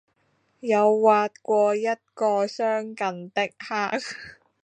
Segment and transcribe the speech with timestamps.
[0.61, 4.01] 有挖過一個相近的坑